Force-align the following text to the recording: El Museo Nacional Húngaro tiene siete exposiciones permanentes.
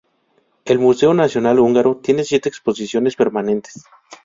El 0.65 0.79
Museo 0.79 1.13
Nacional 1.13 1.59
Húngaro 1.59 1.97
tiene 1.97 2.23
siete 2.23 2.49
exposiciones 2.49 3.15
permanentes. 3.15 3.83